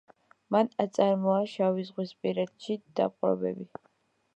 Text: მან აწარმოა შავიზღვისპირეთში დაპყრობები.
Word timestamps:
მან 0.55 0.71
აწარმოა 0.83 1.45
შავიზღვისპირეთში 1.53 2.83
დაპყრობები. 3.01 3.73